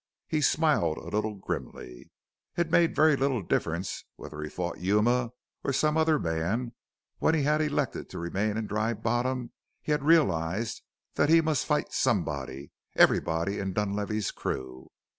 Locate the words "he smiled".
0.27-0.97